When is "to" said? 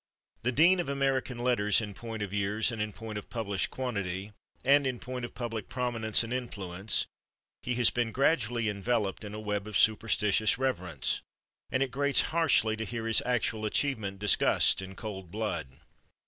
12.77-12.83